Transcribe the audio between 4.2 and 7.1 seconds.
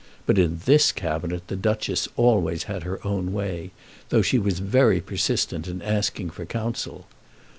she was very persistent in asking for counsel.